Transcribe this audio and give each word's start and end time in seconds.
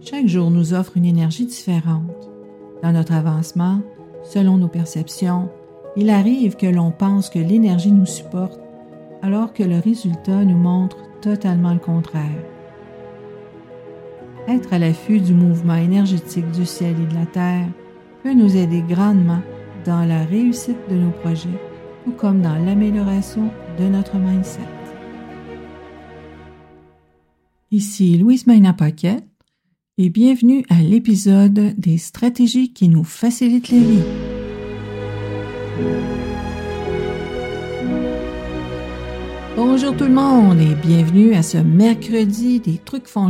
Chaque 0.00 0.28
jour 0.28 0.50
nous 0.50 0.74
offre 0.74 0.96
une 0.96 1.04
énergie 1.04 1.46
différente. 1.46 2.30
Dans 2.82 2.92
notre 2.92 3.12
avancement, 3.12 3.80
selon 4.22 4.56
nos 4.56 4.68
perceptions, 4.68 5.50
il 5.96 6.10
arrive 6.10 6.56
que 6.56 6.66
l'on 6.66 6.92
pense 6.92 7.28
que 7.28 7.38
l'énergie 7.38 7.90
nous 7.90 8.06
supporte 8.06 8.60
alors 9.22 9.52
que 9.52 9.64
le 9.64 9.80
résultat 9.80 10.44
nous 10.44 10.56
montre 10.56 10.96
totalement 11.20 11.72
le 11.72 11.80
contraire. 11.80 12.44
Être 14.46 14.72
à 14.72 14.78
l'affût 14.78 15.20
du 15.20 15.34
mouvement 15.34 15.74
énergétique 15.74 16.50
du 16.52 16.64
ciel 16.64 16.94
et 17.00 17.06
de 17.06 17.14
la 17.14 17.26
terre 17.26 17.66
peut 18.22 18.32
nous 18.32 18.56
aider 18.56 18.82
grandement 18.88 19.42
dans 19.84 20.04
la 20.06 20.24
réussite 20.24 20.78
de 20.88 20.94
nos 20.94 21.10
projets, 21.10 21.60
tout 22.04 22.12
comme 22.12 22.40
dans 22.40 22.54
l'amélioration 22.64 23.50
de 23.78 23.84
notre 23.84 24.16
mindset. 24.16 24.60
Ici 27.70 28.16
Louise 28.16 28.46
Maina 28.46 28.72
Paquette 28.72 29.24
et 30.00 30.10
bienvenue 30.10 30.64
à 30.68 30.80
l'épisode 30.80 31.74
des 31.76 31.98
stratégies 31.98 32.72
qui 32.72 32.88
nous 32.88 33.02
facilitent 33.02 33.70
la 33.70 33.78
vie. 33.78 34.02
Bonjour 39.56 39.96
tout 39.96 40.04
le 40.04 40.14
monde 40.14 40.60
et 40.60 40.76
bienvenue 40.86 41.34
à 41.34 41.42
ce 41.42 41.58
mercredi 41.58 42.60
des 42.60 42.78
trucs 42.78 43.08
font 43.08 43.28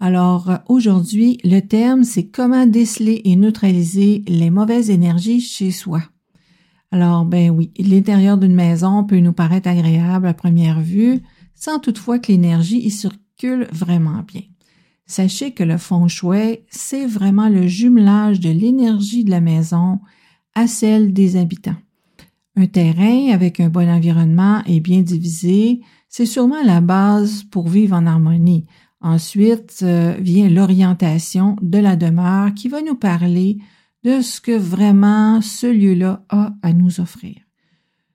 Alors 0.00 0.50
aujourd'hui, 0.68 1.38
le 1.44 1.60
thème 1.60 2.02
c'est 2.02 2.26
comment 2.26 2.66
déceler 2.66 3.22
et 3.24 3.36
neutraliser 3.36 4.24
les 4.26 4.50
mauvaises 4.50 4.90
énergies 4.90 5.40
chez 5.40 5.70
soi. 5.70 6.02
Alors 6.90 7.24
ben 7.24 7.50
oui, 7.50 7.70
l'intérieur 7.78 8.38
d'une 8.38 8.56
maison 8.56 9.04
peut 9.04 9.20
nous 9.20 9.32
paraître 9.32 9.68
agréable 9.68 10.26
à 10.26 10.34
première 10.34 10.80
vue, 10.80 11.20
sans 11.54 11.78
toutefois 11.78 12.18
que 12.18 12.32
l'énergie 12.32 12.80
y 12.80 12.90
circule 12.90 13.68
vraiment 13.70 14.24
bien. 14.26 14.42
Sachez 15.06 15.52
que 15.52 15.64
le 15.64 15.76
feng 15.76 16.08
shui, 16.08 16.60
c'est 16.70 17.06
vraiment 17.06 17.48
le 17.48 17.66
jumelage 17.66 18.40
de 18.40 18.50
l'énergie 18.50 19.24
de 19.24 19.30
la 19.30 19.40
maison 19.40 20.00
à 20.54 20.66
celle 20.66 21.12
des 21.12 21.36
habitants. 21.36 21.76
Un 22.56 22.66
terrain 22.66 23.32
avec 23.32 23.60
un 23.60 23.68
bon 23.68 23.88
environnement 23.88 24.62
et 24.66 24.80
bien 24.80 25.02
divisé, 25.02 25.80
c'est 26.08 26.26
sûrement 26.26 26.62
la 26.62 26.80
base 26.80 27.42
pour 27.44 27.68
vivre 27.68 27.96
en 27.96 28.06
harmonie. 28.06 28.66
Ensuite 29.00 29.80
euh, 29.82 30.16
vient 30.18 30.48
l'orientation 30.48 31.56
de 31.60 31.78
la 31.78 31.96
demeure 31.96 32.54
qui 32.54 32.68
va 32.68 32.80
nous 32.80 32.94
parler 32.94 33.58
de 34.04 34.20
ce 34.20 34.40
que 34.40 34.56
vraiment 34.56 35.40
ce 35.42 35.66
lieu-là 35.66 36.24
a 36.28 36.54
à 36.62 36.72
nous 36.72 37.00
offrir. 37.00 37.36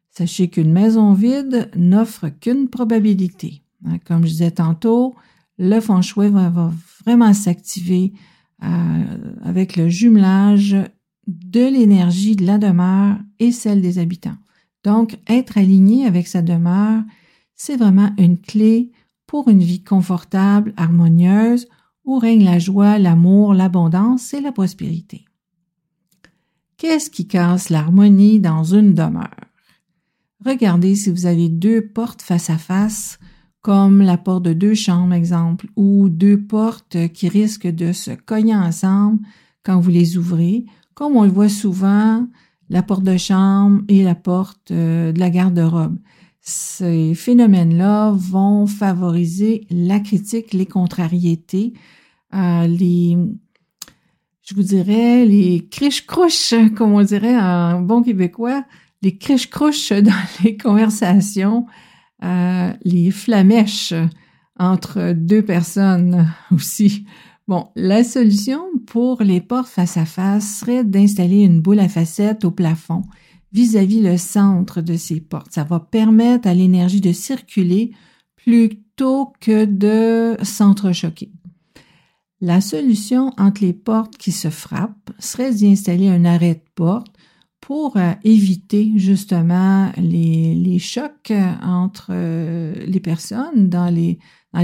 Sachez 0.10 0.50
qu'une 0.50 0.72
maison 0.72 1.14
vide 1.14 1.70
n'offre 1.76 2.30
qu'une 2.30 2.70
probabilité. 2.70 3.64
Hein, 3.86 3.98
comme 4.06 4.24
je 4.24 4.32
disais 4.32 4.52
tantôt, 4.52 5.16
le 5.60 5.80
feng 5.82 6.02
va, 6.30 6.72
vraiment 7.06 7.34
s'activer 7.34 8.14
euh, 8.64 8.68
avec 9.44 9.76
le 9.76 9.90
jumelage 9.90 10.76
de 11.28 11.60
l'énergie 11.60 12.36
de 12.36 12.46
la 12.46 12.58
demeure 12.58 13.18
et 13.40 13.52
celle 13.52 13.82
des 13.82 14.00
habitants. 14.00 14.38
Donc, 14.84 15.20
être 15.28 15.58
aligné 15.58 16.06
avec 16.06 16.28
sa 16.28 16.42
demeure, 16.42 17.04
c'est 17.56 17.76
vraiment 17.76 18.12
une 18.18 18.40
clé 18.40 18.92
pour 19.28 19.50
une 19.50 19.62
vie 19.62 19.84
confortable, 19.84 20.74
harmonieuse, 20.78 21.68
où 22.06 22.18
règne 22.18 22.46
la 22.46 22.58
joie, 22.58 22.98
l'amour, 22.98 23.54
l'abondance 23.54 24.34
et 24.34 24.42
la 24.42 24.52
prospérité. 24.52 25.26
Qu'est-ce 26.78 27.10
qui 27.10 27.28
casse 27.28 27.70
l'harmonie 27.70 28.40
dans 28.40 28.64
une 28.64 28.94
demeure? 28.94 29.30
Regardez 30.44 30.96
si 30.96 31.12
vous 31.12 31.26
avez 31.26 31.50
deux 31.50 31.86
portes 31.86 32.22
face 32.22 32.50
à 32.50 32.58
face, 32.58 33.20
comme 33.62 34.02
la 34.02 34.18
porte 34.18 34.44
de 34.44 34.54
deux 34.54 34.74
chambres, 34.74 35.14
exemple, 35.14 35.68
ou 35.76 36.10
deux 36.10 36.42
portes 36.42 36.98
qui 37.14 37.28
risquent 37.28 37.68
de 37.68 37.92
se 37.92 38.12
cogner 38.12 38.56
ensemble 38.56 39.20
quand 39.64 39.80
vous 39.80 39.90
les 39.90 40.18
ouvrez, 40.18 40.66
comme 40.94 41.16
on 41.16 41.24
le 41.24 41.32
voit 41.32 41.50
souvent, 41.50 42.26
la 42.70 42.84
porte 42.84 43.04
de 43.04 43.18
chambre 43.18 43.82
et 43.88 44.04
la 44.04 44.16
porte 44.16 44.72
euh, 44.72 45.12
de 45.12 45.20
la 45.20 45.30
garde-robe. 45.30 45.98
Ces 46.42 47.14
phénomènes-là 47.16 48.12
vont 48.12 48.66
favoriser 48.66 49.68
la 49.70 50.00
critique, 50.00 50.54
les 50.54 50.66
contrariétés, 50.66 51.74
euh, 52.34 52.68
les, 52.68 53.18
je 54.44 54.56
vous 54.56 54.64
dirais, 54.64 55.26
les 55.26 55.68
criches-crouches, 55.70 56.54
comme 56.76 56.94
on 56.94 57.04
dirait 57.04 57.38
en 57.38 57.82
bon 57.82 58.02
québécois, 58.04 58.64
les 59.02 59.18
criches-crouches 59.18 59.92
dans 60.02 60.44
les 60.44 60.58
conversations, 60.58 61.66
euh, 62.24 62.74
les 62.84 63.12
flamèches 63.12 63.94
entre 64.58 65.14
deux 65.14 65.44
personnes 65.44 66.28
aussi. 66.52 67.06
Bon, 67.48 67.70
la 67.76 68.04
solution 68.04 68.62
pour 68.86 69.24
les 69.24 69.42
portes 69.42 69.70
face 69.70 69.98
à 69.98 70.06
face 70.06 70.60
serait 70.60 70.84
d'installer 70.84 71.44
une 71.44 71.62
boule 71.62 71.80
à 71.80 71.90
facettes 71.90 72.46
au 72.46 72.52
plafond 72.52 73.04
vis-à-vis 73.52 74.02
le 74.02 74.18
centre 74.18 74.82
de 74.82 74.96
ces 74.96 75.20
portes. 75.20 75.52
Ça 75.52 75.64
va 75.64 75.80
permettre 75.80 76.48
à 76.48 76.54
l'énergie 76.54 77.02
de 77.02 77.12
circuler 77.12 77.92
plutôt 78.36 79.34
que 79.40 79.66
de 79.66 80.38
s'entrechoquer. 80.44 81.32
La 82.42 82.62
solution 82.62 83.34
entre 83.38 83.64
les 83.64 83.74
portes 83.74 84.18
qui 84.18 84.32
se 84.32 84.50
frappent 84.50 85.12
serait 85.20 85.54
d'y 85.54 85.68
installer 85.68 86.08
un 86.08 86.26
arrêt 86.26 86.56
de 86.56 86.72
porte 86.76 87.14
pour 87.62 87.98
euh, 87.98 88.14
éviter 88.24 88.94
justement 88.96 89.92
les, 89.98 90.80
chocs 90.80 91.34
entre 91.62 92.08
euh, 92.12 92.74
les 92.86 93.00
personnes 93.00 93.70
dans 93.70 93.90
les 93.94 94.18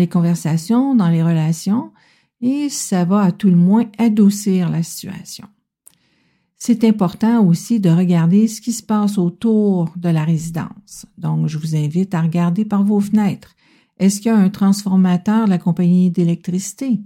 conversations, 0.08 0.96
dans 0.96 1.10
les 1.10 1.24
relations 1.24 1.92
et 2.42 2.70
ça 2.70 3.06
va 3.06 3.22
à 3.22 3.32
tout 3.32 3.50
le 3.50 3.56
moins 3.56 3.86
adoucir 3.98 4.70
la 4.70 4.84
situation. 4.84 5.48
C'est 6.58 6.84
important 6.84 7.46
aussi 7.46 7.80
de 7.80 7.90
regarder 7.90 8.48
ce 8.48 8.62
qui 8.62 8.72
se 8.72 8.84
passe 8.84 9.18
autour 9.18 9.92
de 9.96 10.10
la 10.10 10.24
résidence. 10.24 11.06
Donc, 11.18 11.48
je 11.48 11.58
vous 11.58 11.76
invite 11.76 12.14
à 12.14 12.22
regarder 12.22 12.66
par 12.66 12.84
vos 12.84 13.00
fenêtres. 13.00 13.56
Est-ce 13.98 14.22
qu'il 14.22 14.32
y 14.32 14.36
a 14.36 14.38
un 14.38 14.50
transformateur 14.50 15.46
de 15.46 15.50
la 15.50 15.58
compagnie 15.58 16.12
d'électricité? 16.12 17.02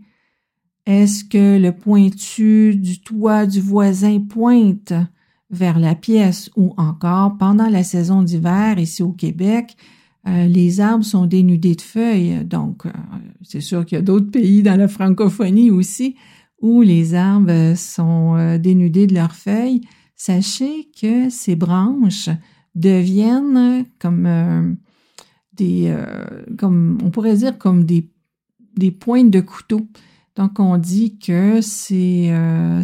Est-ce 0.85 1.23
que 1.23 1.57
le 1.57 1.71
pointu 1.71 2.75
du 2.75 3.01
toit 3.01 3.45
du 3.45 3.59
voisin 3.59 4.19
pointe? 4.19 4.93
Vers 5.49 5.79
la 5.79 5.95
pièce 5.95 6.49
ou 6.55 6.73
encore 6.77 7.37
pendant 7.37 7.69
la 7.69 7.83
saison 7.83 8.21
d'hiver 8.21 8.77
ici 8.79 9.01
au 9.01 9.11
Québec, 9.11 9.75
euh, 10.27 10.45
les 10.45 10.79
arbres 10.79 11.05
sont 11.05 11.25
dénudés 11.25 11.75
de 11.75 11.81
feuilles, 11.81 12.43
donc 12.45 12.85
euh, 12.85 12.91
c'est 13.41 13.61
sûr 13.61 13.85
qu'il 13.85 13.97
y 13.97 13.99
a 13.99 14.03
d'autres 14.03 14.29
pays 14.29 14.61
dans 14.63 14.75
la 14.75 14.87
francophonie 14.87 15.71
aussi 15.71 16.15
où 16.61 16.81
les 16.81 17.15
arbres 17.15 17.75
sont 17.75 18.35
euh, 18.35 18.57
dénudés 18.57 19.07
de 19.07 19.13
leurs 19.13 19.33
feuilles. 19.33 19.81
Sachez 20.15 20.89
que 21.01 21.29
ces 21.29 21.55
branches 21.55 22.29
deviennent 22.75 23.85
comme 23.97 24.75
des, 25.53 25.95
comme 26.57 26.97
on 27.01 27.09
pourrait 27.09 27.37
dire 27.37 27.57
comme 27.57 27.85
des, 27.85 28.11
des 28.75 28.91
pointes 28.91 29.31
de 29.31 29.39
couteau. 29.39 29.87
Donc 30.35 30.59
on 30.59 30.77
dit 30.77 31.17
que 31.19 31.61
c'est 31.61 32.29
un 32.29 32.81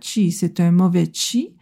chi, 0.00 0.30
c'est 0.30 0.60
un 0.60 0.70
mauvais 0.70 1.10
chi 1.12 1.56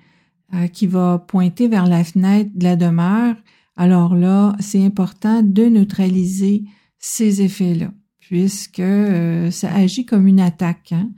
qui 0.72 0.86
va 0.86 1.24
pointer 1.28 1.68
vers 1.68 1.86
la 1.86 2.02
fenêtre 2.02 2.50
de 2.54 2.64
la 2.64 2.76
demeure 2.76 3.36
alors 3.80 4.14
là, 4.14 4.54
c'est 4.60 4.84
important 4.84 5.42
de 5.42 5.64
neutraliser 5.64 6.64
ces 6.98 7.40
effets-là, 7.40 7.90
puisque 8.18 8.78
euh, 8.80 9.50
ça 9.50 9.72
agit 9.72 10.04
comme 10.04 10.26
une 10.26 10.40
attaque. 10.40 10.92
Hein. 10.92 11.10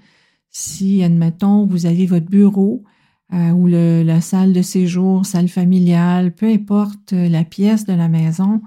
Si, 0.48 1.02
admettons, 1.02 1.66
vous 1.66 1.86
avez 1.86 2.06
votre 2.06 2.26
bureau 2.26 2.84
euh, 3.32 3.50
ou 3.50 3.66
la 3.66 4.20
salle 4.20 4.52
de 4.52 4.62
séjour, 4.62 5.26
salle 5.26 5.48
familiale, 5.48 6.32
peu 6.32 6.46
importe 6.46 7.14
euh, 7.14 7.28
la 7.28 7.42
pièce 7.42 7.84
de 7.84 7.94
la 7.94 8.08
maison, 8.08 8.62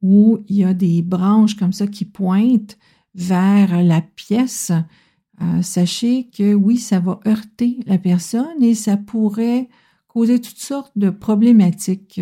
où 0.00 0.38
il 0.46 0.58
y 0.58 0.64
a 0.64 0.72
des 0.72 1.02
branches 1.02 1.56
comme 1.56 1.72
ça 1.72 1.88
qui 1.88 2.04
pointent 2.04 2.78
vers 3.16 3.82
la 3.82 4.00
pièce, 4.00 4.70
sachez 5.62 6.28
que 6.28 6.54
oui, 6.54 6.76
ça 6.76 7.00
va 7.00 7.18
heurter 7.26 7.80
la 7.86 7.98
personne 7.98 8.62
et 8.62 8.74
ça 8.74 8.96
pourrait 8.96 9.68
causer 10.12 10.40
toutes 10.40 10.58
sortes 10.58 10.92
de 10.96 11.10
problématiques 11.10 12.20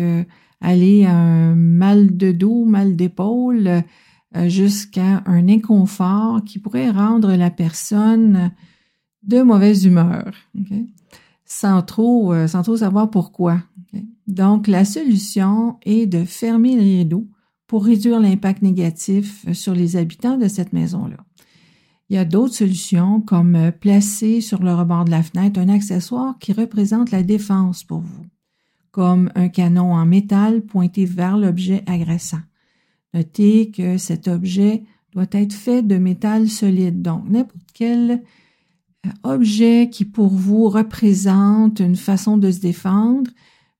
aller 0.61 1.05
à 1.05 1.15
un 1.15 1.55
mal 1.55 2.15
de 2.15 2.31
dos, 2.31 2.65
mal 2.65 2.95
d'épaule, 2.95 3.83
euh, 4.35 4.49
jusqu'à 4.49 5.23
un 5.25 5.47
inconfort 5.47 6.43
qui 6.43 6.59
pourrait 6.59 6.91
rendre 6.91 7.33
la 7.33 7.49
personne 7.49 8.51
de 9.23 9.41
mauvaise 9.41 9.85
humeur, 9.85 10.31
sans 11.45 11.81
trop, 11.81 12.33
euh, 12.33 12.47
sans 12.47 12.63
trop 12.63 12.77
savoir 12.77 13.09
pourquoi. 13.09 13.63
Donc, 14.27 14.67
la 14.67 14.85
solution 14.85 15.77
est 15.81 16.05
de 16.05 16.23
fermer 16.23 16.75
les 16.75 16.99
rideaux 16.99 17.27
pour 17.65 17.85
réduire 17.85 18.19
l'impact 18.19 18.61
négatif 18.61 19.51
sur 19.53 19.73
les 19.73 19.95
habitants 19.95 20.37
de 20.37 20.47
cette 20.47 20.73
maison-là. 20.73 21.17
Il 22.09 22.15
y 22.15 22.19
a 22.19 22.25
d'autres 22.25 22.55
solutions 22.55 23.21
comme 23.21 23.71
placer 23.79 24.41
sur 24.41 24.63
le 24.63 24.73
rebord 24.73 25.05
de 25.05 25.11
la 25.11 25.23
fenêtre 25.23 25.59
un 25.59 25.69
accessoire 25.69 26.37
qui 26.39 26.53
représente 26.53 27.11
la 27.11 27.23
défense 27.23 27.83
pour 27.83 27.99
vous 27.99 28.25
comme 28.91 29.31
un 29.35 29.49
canon 29.49 29.93
en 29.93 30.05
métal 30.05 30.61
pointé 30.61 31.05
vers 31.05 31.37
l'objet 31.37 31.83
agressant. 31.85 32.41
Notez 33.13 33.71
que 33.71 33.97
cet 33.97 34.27
objet 34.27 34.83
doit 35.13 35.27
être 35.31 35.53
fait 35.53 35.81
de 35.81 35.97
métal 35.97 36.49
solide. 36.49 37.01
Donc, 37.01 37.27
n'importe 37.29 37.65
quel 37.73 38.11
euh, 39.05 39.09
objet 39.23 39.89
qui 39.91 40.05
pour 40.05 40.29
vous 40.29 40.69
représente 40.69 41.79
une 41.79 41.95
façon 41.95 42.37
de 42.37 42.51
se 42.51 42.59
défendre 42.59 43.31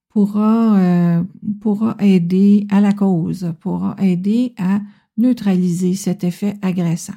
pourra, 0.10 0.78
euh, 0.78 1.24
pourra 1.62 1.96
aider 2.00 2.66
à 2.70 2.82
la 2.82 2.94
cause, 2.94 3.54
pourra 3.60 3.96
aider 4.00 4.54
à 4.58 4.80
neutraliser 5.18 5.94
cet 5.94 6.24
effet 6.24 6.56
agressant. 6.62 7.14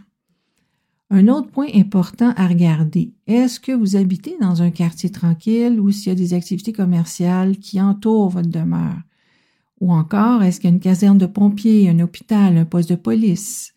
Un 1.14 1.29
autre 1.29 1.50
point 1.50 1.69
important 1.75 2.32
à 2.38 2.47
regarder, 2.47 3.12
est-ce 3.26 3.61
que 3.61 3.73
vous 3.73 3.97
habitez 3.97 4.35
dans 4.41 4.62
un 4.62 4.70
quartier 4.70 5.11
tranquille 5.11 5.79
ou 5.79 5.91
s'il 5.91 6.09
y 6.09 6.12
a 6.12 6.14
des 6.14 6.32
activités 6.32 6.73
commerciales 6.73 7.59
qui 7.59 7.82
entourent 7.82 8.31
votre 8.31 8.49
demeure? 8.49 8.97
Ou 9.82 9.93
encore, 9.93 10.43
est-ce 10.43 10.59
qu'il 10.59 10.70
y 10.70 10.73
a 10.73 10.75
une 10.75 10.81
caserne 10.81 11.19
de 11.19 11.26
pompiers, 11.26 11.91
un 11.91 12.00
hôpital, 12.00 12.56
un 12.56 12.64
poste 12.64 12.88
de 12.88 12.94
police? 12.94 13.75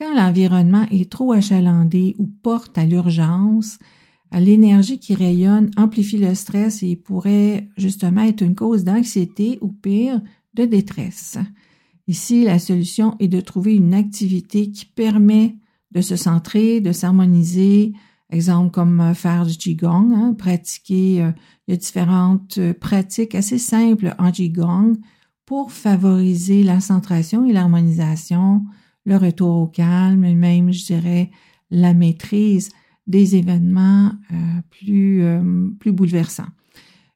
Quand 0.00 0.14
l'environnement 0.14 0.86
est 0.90 1.12
trop 1.12 1.32
achalandé 1.32 2.16
ou 2.18 2.26
porte 2.26 2.78
à 2.78 2.86
l'urgence, 2.86 3.78
l'énergie 4.32 4.98
qui 4.98 5.14
rayonne 5.14 5.70
amplifie 5.76 6.16
le 6.16 6.34
stress 6.34 6.82
et 6.82 6.96
pourrait 6.96 7.68
justement 7.76 8.22
être 8.22 8.40
une 8.40 8.54
cause 8.54 8.82
d'anxiété 8.82 9.58
ou 9.60 9.68
pire, 9.68 10.22
de 10.54 10.64
détresse. 10.64 11.36
Ici, 12.08 12.44
la 12.44 12.58
solution 12.58 13.14
est 13.20 13.28
de 13.28 13.42
trouver 13.42 13.76
une 13.76 13.92
activité 13.92 14.70
qui 14.70 14.86
permet 14.86 15.56
de 15.92 16.00
se 16.00 16.16
centrer, 16.16 16.80
de 16.80 16.92
s'harmoniser, 16.92 17.92
exemple 18.30 18.70
comme 18.70 19.00
euh, 19.00 19.14
faire 19.14 19.46
du 19.46 19.56
Qigong, 19.56 20.12
hein, 20.12 20.34
pratiquer, 20.36 21.22
euh, 21.22 21.76
différentes 21.76 22.58
euh, 22.58 22.74
pratiques 22.74 23.34
assez 23.34 23.58
simples 23.58 24.14
en 24.18 24.30
Qigong 24.30 24.96
pour 25.46 25.72
favoriser 25.72 26.62
la 26.62 26.80
centration 26.80 27.46
et 27.46 27.52
l'harmonisation, 27.52 28.64
le 29.04 29.16
retour 29.16 29.56
au 29.56 29.66
calme 29.66 30.24
et 30.24 30.34
même, 30.34 30.72
je 30.72 30.86
dirais, 30.86 31.30
la 31.70 31.94
maîtrise 31.94 32.70
des 33.06 33.34
événements 33.34 34.12
plus, 34.70 35.24
plus 35.80 35.90
bouleversants. 35.90 36.46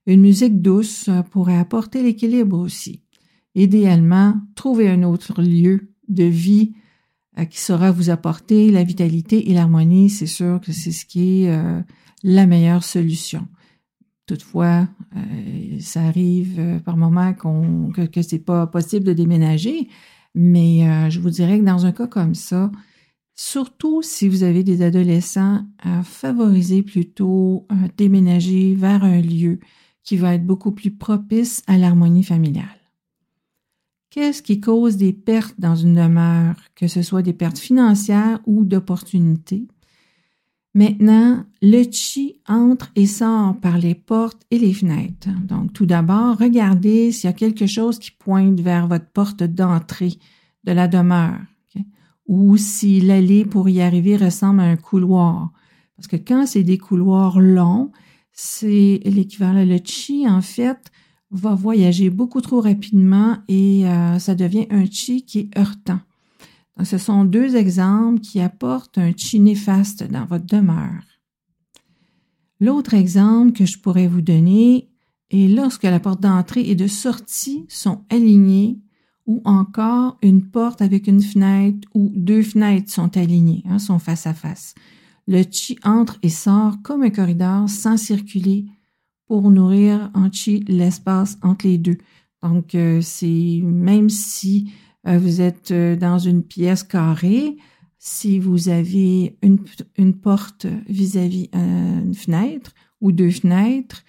Une 0.06 0.20
musique 0.20 0.60
douce 0.60 1.08
pourrait 1.30 1.58
apporter 1.58 2.02
l'équilibre 2.02 2.58
aussi. 2.58 3.02
Idéalement, 3.54 4.34
trouver 4.56 4.90
un 4.90 5.04
autre 5.04 5.40
lieu 5.40 5.92
de 6.08 6.24
vie 6.24 6.72
euh, 6.74 6.85
qui 7.44 7.60
saura 7.60 7.90
vous 7.90 8.10
apporter 8.10 8.70
la 8.70 8.82
vitalité 8.82 9.50
et 9.50 9.54
l'harmonie, 9.54 10.08
c'est 10.08 10.26
sûr 10.26 10.60
que 10.60 10.72
c'est 10.72 10.92
ce 10.92 11.04
qui 11.04 11.42
est 11.42 11.50
euh, 11.50 11.80
la 12.22 12.46
meilleure 12.46 12.82
solution. 12.82 13.46
Toutefois, 14.26 14.88
euh, 15.14 15.78
ça 15.80 16.02
arrive 16.02 16.80
par 16.84 16.96
moments 16.96 17.34
qu'on, 17.34 17.90
que, 17.94 18.02
que 18.02 18.22
c'est 18.22 18.38
pas 18.38 18.66
possible 18.66 19.04
de 19.04 19.12
déménager, 19.12 19.88
mais 20.34 21.10
je 21.10 21.18
vous 21.20 21.30
dirais 21.30 21.58
que 21.58 21.64
dans 21.64 21.86
un 21.86 21.92
cas 21.92 22.06
comme 22.06 22.34
ça, 22.34 22.70
surtout 23.34 24.02
si 24.02 24.28
vous 24.28 24.42
avez 24.42 24.64
des 24.64 24.82
adolescents, 24.82 25.64
favorisez 26.02 26.82
plutôt 26.82 27.66
déménager 27.96 28.74
vers 28.74 29.02
un 29.02 29.22
lieu 29.22 29.60
qui 30.06 30.16
va 30.16 30.34
être 30.34 30.46
beaucoup 30.46 30.72
plus 30.72 30.92
propice 30.92 31.62
à 31.66 31.76
l'harmonie 31.76 32.22
familiale. 32.22 32.75
Qu'est-ce 34.16 34.40
qui 34.40 34.62
cause 34.62 34.96
des 34.96 35.12
pertes 35.12 35.56
dans 35.58 35.76
une 35.76 35.92
demeure, 35.92 36.54
que 36.74 36.88
ce 36.88 37.02
soit 37.02 37.20
des 37.20 37.34
pertes 37.34 37.58
financières 37.58 38.40
ou 38.46 38.64
d'opportunités? 38.64 39.68
Maintenant, 40.72 41.44
le 41.60 41.82
chi 41.92 42.40
entre 42.48 42.90
et 42.96 43.04
sort 43.04 43.58
par 43.60 43.76
les 43.76 43.94
portes 43.94 44.40
et 44.50 44.58
les 44.58 44.72
fenêtres. 44.72 45.28
Donc, 45.46 45.74
tout 45.74 45.84
d'abord, 45.84 46.38
regardez 46.38 47.12
s'il 47.12 47.28
y 47.28 47.30
a 47.30 47.34
quelque 47.34 47.66
chose 47.66 47.98
qui 47.98 48.10
pointe 48.10 48.58
vers 48.58 48.88
votre 48.88 49.04
porte 49.04 49.42
d'entrée 49.42 50.14
de 50.64 50.72
la 50.72 50.88
demeure, 50.88 51.38
ou 52.26 52.56
si 52.56 53.02
l'allée 53.02 53.44
pour 53.44 53.68
y 53.68 53.82
arriver 53.82 54.16
ressemble 54.16 54.60
à 54.60 54.64
un 54.64 54.76
couloir. 54.76 55.52
Parce 55.94 56.08
que 56.08 56.16
quand 56.16 56.46
c'est 56.46 56.62
des 56.62 56.78
couloirs 56.78 57.38
longs, 57.38 57.92
c'est 58.32 59.02
l'équivalent. 59.04 59.62
Le 59.62 59.78
chi, 59.84 60.26
en 60.26 60.40
fait, 60.40 60.90
va 61.30 61.54
voyager 61.54 62.10
beaucoup 62.10 62.40
trop 62.40 62.60
rapidement 62.60 63.38
et 63.48 63.86
euh, 63.86 64.18
ça 64.18 64.34
devient 64.34 64.66
un 64.70 64.86
chi 64.86 65.24
qui 65.24 65.40
est 65.40 65.58
heurtant. 65.58 66.00
Ce 66.82 66.98
sont 66.98 67.24
deux 67.24 67.56
exemples 67.56 68.20
qui 68.20 68.40
apportent 68.40 68.98
un 68.98 69.12
chi 69.16 69.40
néfaste 69.40 70.04
dans 70.04 70.26
votre 70.26 70.44
demeure. 70.44 71.04
L'autre 72.60 72.94
exemple 72.94 73.52
que 73.52 73.64
je 73.64 73.78
pourrais 73.78 74.06
vous 74.06 74.20
donner 74.20 74.90
est 75.30 75.48
lorsque 75.48 75.84
la 75.84 76.00
porte 76.00 76.20
d'entrée 76.20 76.68
et 76.68 76.74
de 76.74 76.86
sortie 76.86 77.64
sont 77.68 78.04
alignées 78.10 78.78
ou 79.26 79.42
encore 79.44 80.18
une 80.22 80.48
porte 80.48 80.82
avec 80.82 81.06
une 81.06 81.22
fenêtre 81.22 81.88
ou 81.94 82.12
deux 82.14 82.42
fenêtres 82.42 82.92
sont 82.92 83.16
alignées, 83.16 83.62
hein, 83.66 83.78
sont 83.78 83.98
face 83.98 84.26
à 84.26 84.34
face. 84.34 84.74
Le 85.26 85.42
chi 85.50 85.76
entre 85.82 86.18
et 86.22 86.28
sort 86.28 86.80
comme 86.82 87.02
un 87.02 87.10
corridor 87.10 87.68
sans 87.68 87.96
circuler 87.96 88.66
pour 89.26 89.50
nourrir 89.50 90.10
en 90.14 90.30
chi 90.30 90.64
l'espace 90.68 91.38
entre 91.42 91.66
les 91.66 91.78
deux. 91.78 91.98
Donc, 92.42 92.74
euh, 92.74 93.00
c'est 93.00 93.60
même 93.62 94.08
si 94.08 94.72
euh, 95.06 95.18
vous 95.18 95.40
êtes 95.40 95.70
euh, 95.70 95.96
dans 95.96 96.18
une 96.18 96.42
pièce 96.42 96.82
carrée, 96.82 97.56
si 97.98 98.38
vous 98.38 98.68
avez 98.68 99.36
une, 99.42 99.58
une 99.96 100.14
porte 100.14 100.66
vis-à-vis 100.88 101.50
une 101.52 102.14
fenêtre 102.14 102.72
ou 103.00 103.10
deux 103.10 103.30
fenêtres, 103.30 104.04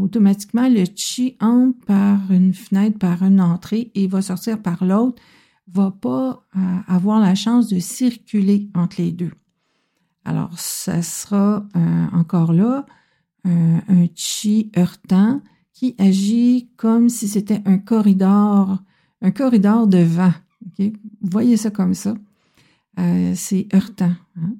automatiquement 0.00 0.66
le 0.68 0.84
chi 0.96 1.36
entre 1.40 1.84
par 1.84 2.18
une 2.30 2.54
fenêtre, 2.54 2.98
par 2.98 3.22
une 3.22 3.40
entrée 3.40 3.90
et 3.94 4.06
va 4.06 4.22
sortir 4.22 4.62
par 4.62 4.82
l'autre, 4.82 5.20
va 5.70 5.90
pas 5.90 6.46
avoir 6.86 7.20
la 7.20 7.34
chance 7.34 7.68
de 7.68 7.80
circuler 7.80 8.70
entre 8.74 9.02
les 9.02 9.12
deux. 9.12 9.32
Alors, 10.24 10.58
ça 10.58 11.02
sera 11.02 11.66
encore 12.12 12.54
là 12.54 12.86
un, 13.44 14.06
chi 14.14 14.70
heurtant 14.76 15.40
qui 15.72 15.94
agit 15.98 16.70
comme 16.76 17.08
si 17.08 17.28
c'était 17.28 17.60
un 17.64 17.78
corridor, 17.78 18.78
un 19.20 19.30
corridor 19.30 19.86
de 19.86 19.98
vent. 19.98 20.32
Vous 20.78 20.92
voyez 21.22 21.56
ça 21.56 21.70
comme 21.70 21.94
ça. 21.94 22.14
Euh, 22.98 23.32
c'est 23.34 23.66
heurtant. 23.74 24.12
Hein? 24.36 24.54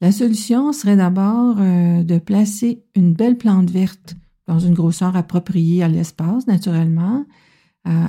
La 0.00 0.12
solution 0.12 0.72
serait 0.72 0.96
d'abord 0.96 1.56
euh, 1.58 2.02
de 2.02 2.18
placer 2.18 2.82
une 2.94 3.12
belle 3.12 3.36
plante 3.36 3.70
verte 3.70 4.16
dans 4.46 4.58
une 4.58 4.74
grosseur 4.74 5.16
appropriée 5.16 5.82
à 5.82 5.88
l'espace, 5.88 6.46
naturellement, 6.46 7.24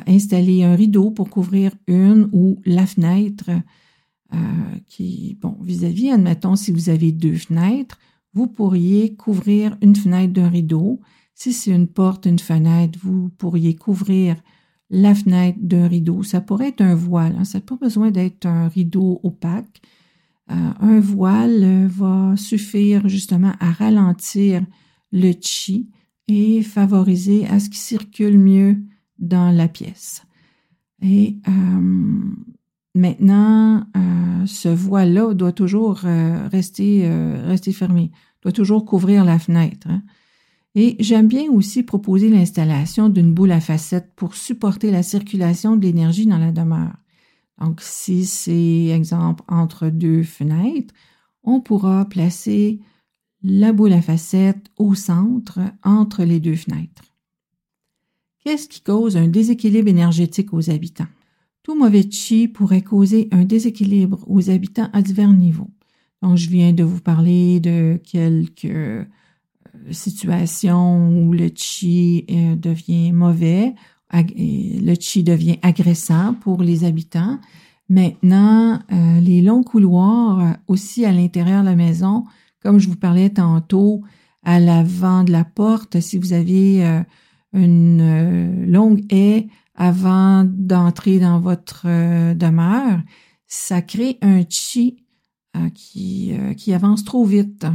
installer 0.08 0.64
un 0.64 0.76
rideau 0.76 1.12
pour 1.12 1.30
couvrir 1.30 1.72
une 1.88 2.30
ou 2.32 2.62
la 2.66 2.86
fenêtre 2.86 3.50
euh, 4.34 4.38
qui, 4.88 5.38
bon, 5.40 5.58
vis-à-vis, 5.62 6.10
-vis, 6.10 6.14
admettons, 6.14 6.56
si 6.56 6.72
vous 6.72 6.90
avez 6.90 7.12
deux 7.12 7.36
fenêtres, 7.36 8.00
vous 8.36 8.48
pourriez 8.48 9.16
couvrir 9.16 9.78
une 9.82 9.96
fenêtre 9.96 10.34
d'un 10.34 10.50
rideau. 10.50 11.00
Si 11.34 11.54
c'est 11.54 11.72
une 11.72 11.88
porte, 11.88 12.26
une 12.26 12.40
fenêtre, 12.40 13.00
vous 13.02 13.30
pourriez 13.30 13.76
couvrir 13.76 14.36
la 14.90 15.16
fenêtre 15.16 15.58
d'un 15.62 15.88
rideau. 15.88 16.22
Ça 16.22 16.42
pourrait 16.42 16.70
être 16.70 16.82
un 16.82 16.96
voile, 16.96 17.36
hein. 17.40 17.46
ça 17.46 17.58
n'a 17.58 17.66
pas 17.66 17.78
besoin 17.78 18.12
d'être 18.12 18.46
un 18.46 18.68
rideau 18.68 19.20
opaque. 19.24 19.82
Euh, 20.52 20.72
un 20.80 21.00
voile 21.00 21.64
euh, 21.64 21.88
va 21.90 22.36
suffire 22.38 23.08
justement 23.10 23.54
à 23.60 23.72
ralentir 23.72 24.64
le 25.12 25.32
chi 25.42 25.90
et 26.28 26.62
favoriser 26.62 27.48
à 27.48 27.60
ce 27.60 27.70
qu'il 27.70 27.80
circule 27.80 28.38
mieux 28.38 28.78
dans 29.18 29.50
la 29.50 29.68
pièce. 29.68 30.24
Et 31.02 31.38
euh, 31.48 32.20
maintenant, 32.96 33.86
ce 34.46 34.70
voile-là 34.70 35.34
doit 35.34 35.52
toujours 35.52 35.98
rester, 35.98 37.08
rester 37.46 37.72
fermé 37.72 38.12
doit 38.46 38.52
toujours 38.52 38.86
couvrir 38.86 39.26
la 39.26 39.40
fenêtre. 39.40 39.88
Hein. 39.90 40.04
Et 40.76 40.98
j'aime 41.00 41.28
bien 41.28 41.50
aussi 41.50 41.82
proposer 41.82 42.30
l'installation 42.30 43.10
d'une 43.10 43.34
boule 43.34 43.52
à 43.52 43.60
facettes 43.60 44.14
pour 44.16 44.36
supporter 44.36 44.92
la 44.92 45.02
circulation 45.02 45.76
de 45.76 45.84
l'énergie 45.84 46.28
dans 46.28 46.38
la 46.38 46.52
demeure. 46.52 46.96
Donc, 47.60 47.80
si 47.82 48.26
c'est, 48.26 48.88
exemple, 48.88 49.44
entre 49.48 49.90
deux 49.90 50.22
fenêtres, 50.22 50.94
on 51.44 51.60
pourra 51.60 52.06
placer 52.06 52.82
la 53.42 53.74
boule 53.74 53.94
à 53.94 54.02
facettes 54.02 54.70
au 54.78 54.94
centre 54.94 55.60
entre 55.84 56.24
les 56.24 56.40
deux 56.40 56.56
fenêtres. 56.56 57.04
Qu'est-ce 58.44 58.68
qui 58.68 58.82
cause 58.82 59.18
un 59.18 59.28
déséquilibre 59.28 59.88
énergétique 59.88 60.54
aux 60.54 60.70
habitants? 60.70 61.08
Tout 61.66 61.74
mauvais 61.74 62.08
chi 62.12 62.48
pourrait 62.48 62.84
causer 62.84 63.28
un 63.32 63.44
déséquilibre 63.44 64.24
aux 64.28 64.52
habitants 64.52 64.88
à 64.94 65.02
divers 65.02 65.34
niveaux. 65.34 65.72
Donc, 66.22 66.38
je 66.38 66.48
viens 66.48 66.74
de 66.74 66.84
vous 66.84 67.02
parler 67.02 67.60
de 67.60 68.00
quelques 68.04 68.66
euh, 68.66 69.04
situations 69.90 71.10
où 71.10 71.34
le 71.34 71.50
chi 71.56 72.24
euh, 72.30 72.56
devient 72.56 73.12
mauvais, 73.14 73.74
le 74.14 74.94
chi 75.00 75.24
devient 75.24 75.58
agressant 75.64 76.36
pour 76.36 76.62
les 76.62 76.84
habitants. 76.84 77.40
Maintenant, 77.90 78.78
euh, 78.92 79.20
les 79.20 79.42
longs 79.42 79.64
couloirs 79.64 80.58
aussi 80.68 81.04
à 81.04 81.12
l'intérieur 81.12 81.64
de 81.64 81.70
la 81.70 81.76
maison, 81.76 82.26
comme 82.62 82.78
je 82.78 82.90
vous 82.90 82.96
parlais 82.96 83.32
tantôt, 83.32 84.04
à 84.44 84.60
l'avant 84.60 85.24
de 85.24 85.32
la 85.32 85.44
porte, 85.44 86.00
si 86.00 86.20
vous 86.20 86.34
avez 86.34 87.02
une 87.56 88.66
longue 88.68 89.06
haie 89.12 89.48
avant 89.76 90.44
d'entrer 90.46 91.20
dans 91.20 91.40
votre 91.40 91.86
demeure, 92.34 93.00
ça 93.48 93.82
crée 93.82 94.18
un 94.22 94.44
chi 94.48 95.06
euh, 95.56 95.70
qui, 95.70 96.34
euh, 96.34 96.76
avance 96.76 97.06
trop 97.06 97.26
vite. 97.26 97.66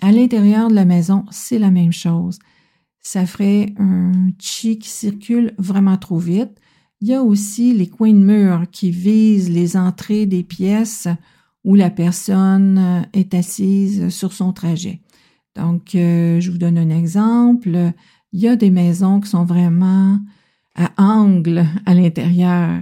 À 0.00 0.12
l'intérieur 0.12 0.68
de 0.68 0.74
la 0.74 0.84
maison, 0.84 1.24
c'est 1.30 1.58
la 1.58 1.70
même 1.70 1.92
chose. 1.92 2.38
Ça 3.00 3.26
ferait 3.26 3.74
un 3.78 4.30
chi 4.38 4.78
qui 4.78 4.88
circule 4.88 5.54
vraiment 5.58 5.96
trop 5.96 6.18
vite. 6.18 6.60
Il 7.00 7.08
y 7.08 7.14
a 7.14 7.22
aussi 7.22 7.74
les 7.74 7.88
coins 7.88 8.12
de 8.12 8.18
mur 8.18 8.64
qui 8.70 8.90
visent 8.90 9.50
les 9.50 9.76
entrées 9.76 10.26
des 10.26 10.44
pièces 10.44 11.08
où 11.64 11.74
la 11.74 11.90
personne 11.90 12.78
euh, 12.78 13.02
est 13.12 13.34
assise 13.34 14.10
sur 14.10 14.32
son 14.32 14.52
trajet. 14.52 15.00
Donc, 15.56 15.90
je 15.94 16.50
vous 16.52 16.58
donne 16.58 16.78
un 16.78 16.90
exemple. 16.90 17.92
Il 18.32 18.40
y 18.40 18.48
a 18.48 18.56
des 18.56 18.70
maisons 18.70 19.20
qui 19.20 19.30
sont 19.30 19.44
vraiment 19.44 20.18
à 20.74 20.90
angle 20.96 21.66
à 21.86 21.94
l'intérieur. 21.94 22.80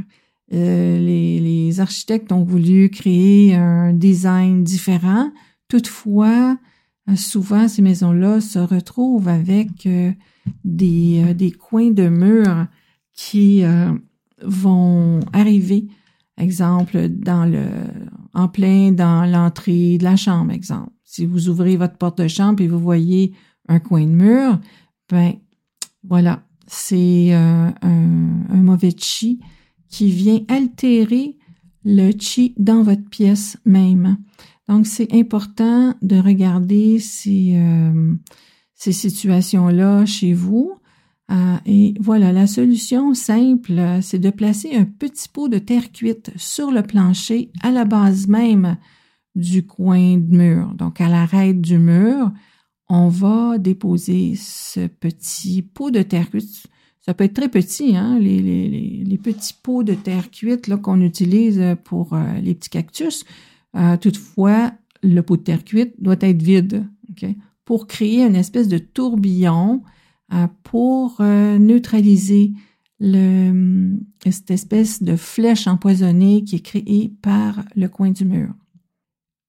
Euh, 0.52 0.98
les, 0.98 1.80
architectes 1.80 2.32
ont 2.32 2.44
voulu 2.44 2.88
créer 2.88 3.54
un 3.54 3.92
design 3.92 4.64
différent. 4.64 5.30
Toutefois, 5.68 6.56
euh, 7.08 7.16
souvent, 7.16 7.68
ces 7.68 7.82
maisons-là 7.82 8.40
se 8.40 8.58
retrouvent 8.58 9.28
avec 9.28 9.86
euh, 9.86 10.12
des, 10.64 11.52
coins 11.58 11.90
de 11.90 12.08
murs 12.08 12.66
qui 13.12 13.62
vont 14.42 15.20
arriver, 15.32 15.86
exemple, 16.38 17.08
dans 17.08 17.44
le, 17.44 17.66
en 18.34 18.48
plein 18.48 18.92
dans 18.92 19.24
l'entrée 19.24 19.98
de 19.98 20.04
la 20.04 20.16
chambre, 20.16 20.52
exemple. 20.52 20.90
Si 21.04 21.24
vous 21.24 21.48
ouvrez 21.48 21.76
votre 21.76 21.96
porte 21.96 22.20
de 22.20 22.28
chambre 22.28 22.62
et 22.62 22.68
vous 22.68 22.78
voyez 22.78 23.32
un 23.68 23.80
coin 23.80 24.02
de 24.02 24.12
mur, 24.12 24.60
ben 25.10 25.34
voilà, 26.02 26.44
c'est 26.66 27.32
un, 27.32 27.74
un 27.82 28.62
mauvais 28.62 28.94
chi 28.96 29.40
qui 29.88 30.10
vient 30.10 30.40
altérer 30.48 31.38
le 31.84 32.10
chi 32.18 32.54
dans 32.58 32.82
votre 32.82 33.08
pièce 33.08 33.56
même. 33.64 34.18
Donc, 34.68 34.86
c'est 34.86 35.12
important 35.14 35.94
de 36.02 36.16
regarder 36.16 36.98
ces, 36.98 37.52
euh, 37.54 38.14
ces 38.74 38.92
situations-là 38.92 40.04
chez 40.04 40.32
vous. 40.32 40.72
Euh, 41.30 41.56
et 41.66 41.94
voilà, 42.00 42.32
la 42.32 42.46
solution 42.46 43.14
simple, 43.14 43.80
c'est 44.02 44.18
de 44.18 44.30
placer 44.30 44.74
un 44.74 44.84
petit 44.84 45.28
pot 45.28 45.48
de 45.48 45.58
terre 45.58 45.92
cuite 45.92 46.32
sur 46.36 46.70
le 46.72 46.82
plancher 46.82 47.50
à 47.62 47.70
la 47.70 47.84
base 47.84 48.26
même 48.26 48.76
du 49.36 49.64
coin 49.66 50.16
de 50.16 50.36
mur. 50.36 50.74
Donc, 50.74 51.00
à 51.00 51.08
l'arête 51.08 51.60
du 51.60 51.78
mur, 51.78 52.32
on 52.88 53.08
va 53.08 53.58
déposer 53.58 54.34
ce 54.36 54.86
petit 54.86 55.62
pot 55.62 55.90
de 55.90 56.02
terre 56.02 56.30
cuite 56.30 56.68
ça 57.06 57.14
peut 57.14 57.22
être 57.22 57.34
très 57.34 57.48
petit, 57.48 57.96
hein, 57.96 58.18
les, 58.18 59.18
petits 59.22 59.54
pots 59.62 59.84
de 59.84 59.94
terre 59.94 60.30
cuite 60.30 60.74
qu'on 60.76 61.00
utilise 61.00 61.62
pour 61.84 62.12
euh, 62.12 62.40
les 62.42 62.54
petits 62.54 62.68
cactus. 62.68 63.24
Euh, 63.76 63.96
toutefois, 63.96 64.72
le 65.04 65.20
pot 65.20 65.36
de 65.36 65.42
terre 65.42 65.64
cuite 65.64 65.94
doit 66.00 66.16
être 66.20 66.42
vide 66.42 66.84
pour 67.64 67.86
créer 67.86 68.24
une 68.24 68.34
espèce 68.34 68.66
de 68.66 68.78
tourbillon 68.78 69.82
euh, 70.32 70.48
pour 70.64 71.22
neutraliser 71.22 72.52
cette 73.00 74.50
espèce 74.50 75.02
de 75.02 75.14
flèche 75.14 75.68
empoisonnée 75.68 76.42
qui 76.42 76.56
est 76.56 76.60
créée 76.60 77.12
par 77.22 77.64
le 77.76 77.88
coin 77.88 78.10
du 78.10 78.24
mur. 78.24 78.52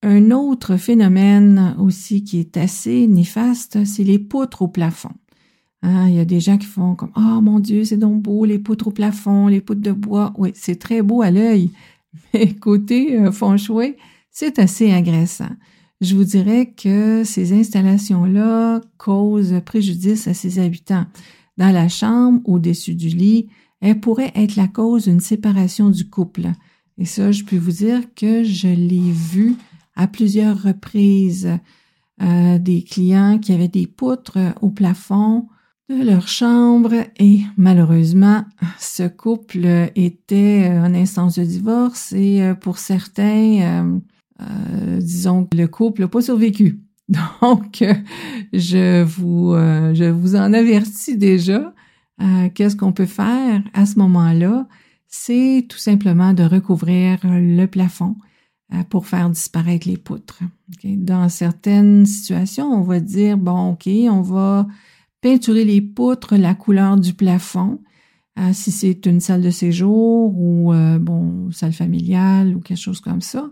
Un 0.03 0.31
autre 0.31 0.77
phénomène 0.77 1.75
aussi 1.79 2.23
qui 2.23 2.39
est 2.39 2.57
assez 2.57 3.07
néfaste, 3.07 3.83
c'est 3.85 4.03
les 4.03 4.19
poutres 4.19 4.61
au 4.61 4.67
plafond. 4.67 5.13
Hein, 5.81 6.07
il 6.07 6.15
y 6.15 6.19
a 6.19 6.25
des 6.25 6.39
gens 6.39 6.57
qui 6.57 6.67
font 6.67 6.95
comme 6.95 7.11
Oh 7.15 7.41
mon 7.41 7.59
Dieu, 7.59 7.83
c'est 7.83 7.97
donc 7.97 8.21
beau, 8.21 8.45
les 8.45 8.59
poutres 8.59 8.87
au 8.87 8.91
plafond, 8.91 9.47
les 9.47 9.61
poutres 9.61 9.81
de 9.81 9.91
bois. 9.91 10.33
Oui, 10.37 10.51
c'est 10.53 10.79
très 10.79 11.01
beau 11.01 11.21
à 11.21 11.31
l'œil. 11.31 11.71
Mais 12.33 12.53
côté 12.53 13.19
euh, 13.19 13.31
feng 13.31 13.57
shui, 13.57 13.95
c'est 14.31 14.59
assez 14.59 14.91
agressant. 14.91 15.49
Je 15.99 16.15
vous 16.15 16.23
dirais 16.23 16.73
que 16.77 17.23
ces 17.23 17.53
installations-là 17.53 18.81
causent 18.97 19.61
préjudice 19.65 20.27
à 20.27 20.35
ses 20.35 20.59
habitants. 20.59 21.05
Dans 21.57 21.71
la 21.71 21.89
chambre, 21.89 22.39
au-dessus 22.45 22.93
du 22.93 23.07
lit, 23.07 23.47
elles 23.81 23.99
pourraient 23.99 24.31
être 24.35 24.55
la 24.55 24.67
cause 24.67 25.05
d'une 25.05 25.19
séparation 25.19 25.89
du 25.89 26.07
couple. 26.07 26.51
Et 26.99 27.05
ça, 27.05 27.31
je 27.31 27.43
peux 27.43 27.57
vous 27.57 27.71
dire 27.71 28.01
que 28.15 28.43
je 28.43 28.67
l'ai 28.67 29.11
vu 29.11 29.55
à 29.97 30.07
plusieurs 30.07 30.61
reprises. 30.63 31.49
Euh, 32.19 32.57
des 32.57 32.81
clients 32.81 33.37
qui 33.37 33.53
avaient 33.53 33.67
des 33.67 33.85
poutres 33.85 34.39
au 34.61 34.71
plafond 34.71 35.47
de 35.89 36.03
leur 36.03 36.27
chambre 36.27 36.93
et 37.17 37.41
malheureusement, 37.55 38.43
ce 38.79 39.07
couple 39.07 39.89
était 39.95 40.69
en 40.69 40.93
instance 40.93 41.39
de 41.39 41.45
divorce 41.45 42.11
et 42.11 42.41
euh, 42.41 42.55
pour 42.55 42.77
certains, 42.77 43.61
euh, 43.61 43.99
euh, 44.41 44.97
disons 44.99 45.45
que 45.45 45.55
le 45.55 45.67
couple 45.67 46.01
n'a 46.01 46.07
pas 46.07 46.21
survécu. 46.21 46.81
Donc, 47.41 47.83
je 48.51 49.03
vous, 49.03 49.53
je 49.53 50.09
vous 50.09 50.35
en 50.35 50.51
avertis 50.51 51.15
déjà. 51.17 51.73
Qu'est-ce 52.53 52.75
qu'on 52.75 52.91
peut 52.91 53.05
faire 53.05 53.63
à 53.73 53.85
ce 53.85 53.97
moment-là? 53.99 54.67
C'est 55.07 55.65
tout 55.69 55.77
simplement 55.77 56.33
de 56.33 56.43
recouvrir 56.43 57.19
le 57.23 57.65
plafond 57.65 58.17
pour 58.89 59.07
faire 59.07 59.29
disparaître 59.29 59.87
les 59.87 59.97
poutres. 59.97 60.41
Dans 60.83 61.29
certaines 61.29 62.05
situations, 62.05 62.71
on 62.71 62.81
va 62.81 62.99
dire, 62.99 63.37
bon, 63.37 63.71
OK, 63.71 63.87
on 63.87 64.21
va 64.21 64.67
peinturer 65.21 65.65
les 65.65 65.81
poutres 65.81 66.35
la 66.35 66.53
couleur 66.53 66.97
du 66.97 67.13
plafond, 67.13 67.79
euh, 68.39 68.51
si 68.53 68.71
c'est 68.71 69.05
une 69.05 69.19
salle 69.19 69.41
de 69.41 69.49
séjour 69.49 70.33
ou 70.37 70.71
euh, 70.71 70.99
bon 70.99 71.51
salle 71.51 71.73
familiale 71.73 72.55
ou 72.55 72.59
quelque 72.59 72.77
chose 72.77 73.01
comme 73.01 73.21
ça, 73.21 73.49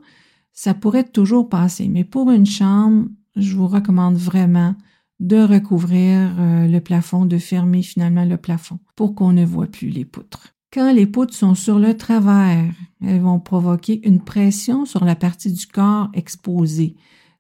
ça 0.54 0.74
pourrait 0.74 1.06
toujours 1.06 1.50
passer. 1.50 1.88
Mais 1.88 2.04
pour 2.04 2.30
une 2.30 2.46
chambre, 2.46 3.08
je 3.36 3.56
vous 3.56 3.68
recommande 3.68 4.16
vraiment 4.16 4.76
de 5.20 5.38
recouvrir 5.38 6.36
euh, 6.40 6.68
le 6.68 6.80
plafond, 6.82 7.26
de 7.26 7.38
fermer 7.38 7.82
finalement 7.82 8.26
le 8.26 8.38
plafond 8.38 8.80
pour 8.96 9.16
qu'on 9.16 9.34
ne 9.34 9.46
voit 9.46 9.68
plus 9.68 9.90
les 9.90 10.06
poutres. 10.06 10.54
Quand 10.72 10.94
les 10.94 11.08
poutres 11.08 11.34
sont 11.34 11.56
sur 11.56 11.80
le 11.80 11.96
travers, 11.96 12.72
elles 13.06 13.22
vont 13.22 13.40
provoquer 13.40 14.06
une 14.08 14.22
pression 14.22 14.86
sur 14.86 15.06
la 15.06 15.16
partie 15.16 15.52
du 15.52 15.68
corps 15.68 16.10
exposée. 16.14 16.96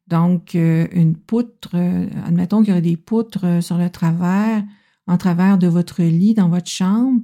Donc, 0.07 0.53
euh, 0.55 0.87
une 0.91 1.15
poutre, 1.15 1.71
euh, 1.73 2.07
admettons 2.25 2.59
qu'il 2.59 2.69
y 2.69 2.71
aurait 2.71 2.81
des 2.81 2.97
poutres 2.97 3.45
euh, 3.45 3.61
sur 3.61 3.77
le 3.77 3.89
travers, 3.89 4.63
en 5.07 5.17
travers 5.17 5.57
de 5.57 5.67
votre 5.67 6.03
lit 6.03 6.33
dans 6.33 6.49
votre 6.49 6.69
chambre. 6.69 7.21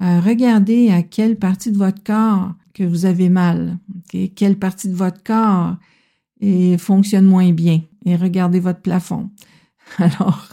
regardez 0.00 0.90
à 0.90 1.02
quelle 1.02 1.36
partie 1.36 1.70
de 1.70 1.76
votre 1.76 2.02
corps 2.02 2.54
que 2.74 2.84
vous 2.84 3.04
avez 3.04 3.28
mal, 3.28 3.78
quelle 4.34 4.58
partie 4.58 4.88
de 4.88 4.94
votre 4.94 5.22
corps 5.22 5.76
et 6.40 6.78
fonctionne 6.78 7.26
moins 7.26 7.52
bien, 7.52 7.82
et 8.04 8.16
regardez 8.16 8.58
votre 8.58 8.80
plafond. 8.80 9.30
Alors, 9.98 10.48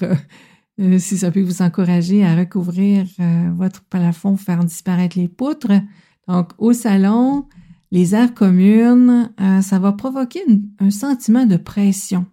si 1.00 1.18
ça 1.18 1.32
peut 1.32 1.42
vous 1.42 1.64
encourager 1.64 2.24
à 2.24 2.36
recouvrir 2.36 3.08
votre 3.56 3.84
plafond, 3.86 4.38
faire 4.38 4.64
disparaître 4.64 5.18
les 5.18 5.30
poutres, 5.30 5.82
donc 6.28 6.52
au 6.58 6.74
salon, 6.74 7.46
les 7.92 8.16
aires 8.16 8.34
communes, 8.34 9.32
euh, 9.40 9.62
ça 9.62 9.80
va 9.80 9.94
provoquer 9.94 10.42
un 10.80 10.92
sentiment 10.92 11.46
de 11.46 11.58
pression. 11.58 12.26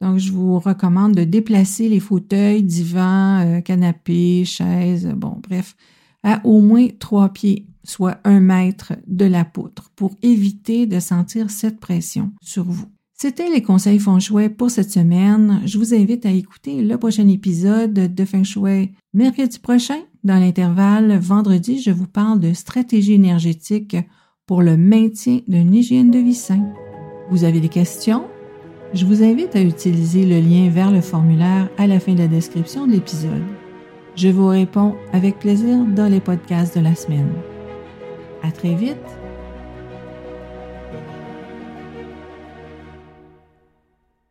Donc, 0.00 0.18
je 0.18 0.32
vous 0.32 0.58
recommande 0.58 1.14
de 1.14 1.24
déplacer 1.24 1.88
les 1.88 2.00
fauteuils, 2.00 2.62
divans, 2.62 3.40
euh, 3.40 3.60
canapés, 3.60 4.44
chaises, 4.44 5.06
bon, 5.16 5.40
bref, 5.42 5.74
à 6.22 6.40
au 6.46 6.60
moins 6.60 6.86
trois 6.98 7.30
pieds, 7.30 7.66
soit 7.82 8.18
un 8.24 8.40
mètre 8.40 8.92
de 9.06 9.24
la 9.24 9.44
poutre, 9.44 9.90
pour 9.96 10.14
éviter 10.22 10.86
de 10.86 11.00
sentir 11.00 11.50
cette 11.50 11.80
pression 11.80 12.32
sur 12.40 12.64
vous. 12.64 12.86
C'était 13.20 13.50
les 13.50 13.62
conseils 13.62 13.98
feng 13.98 14.20
shui 14.20 14.48
pour 14.48 14.70
cette 14.70 14.92
semaine. 14.92 15.60
Je 15.64 15.76
vous 15.78 15.92
invite 15.92 16.24
à 16.24 16.30
écouter 16.30 16.82
le 16.82 16.96
prochain 16.96 17.26
épisode 17.26 17.92
de 17.92 18.24
feng 18.24 18.44
shui 18.44 18.92
mercredi 19.12 19.58
prochain. 19.58 19.98
Dans 20.24 20.40
l'intervalle, 20.40 21.16
vendredi, 21.18 21.80
je 21.80 21.92
vous 21.92 22.08
parle 22.08 22.40
de 22.40 22.52
stratégie 22.52 23.14
énergétique 23.14 23.96
pour 24.46 24.62
le 24.62 24.76
maintien 24.76 25.40
d'une 25.46 25.74
hygiène 25.74 26.10
de 26.10 26.18
vie 26.18 26.34
saine. 26.34 26.72
Vous 27.30 27.44
avez 27.44 27.60
des 27.60 27.68
questions? 27.68 28.24
Je 28.94 29.04
vous 29.04 29.22
invite 29.22 29.54
à 29.54 29.62
utiliser 29.62 30.24
le 30.24 30.40
lien 30.40 30.70
vers 30.70 30.90
le 30.90 31.02
formulaire 31.02 31.68
à 31.78 31.86
la 31.86 32.00
fin 32.00 32.14
de 32.14 32.20
la 32.20 32.26
description 32.26 32.86
de 32.86 32.92
l'épisode. 32.92 33.44
Je 34.16 34.28
vous 34.28 34.48
réponds 34.48 34.96
avec 35.12 35.38
plaisir 35.38 35.84
dans 35.84 36.08
les 36.10 36.20
podcasts 36.20 36.76
de 36.76 36.82
la 36.82 36.94
semaine. 36.94 37.30
À 38.42 38.50
très 38.50 38.74
vite! 38.74 39.17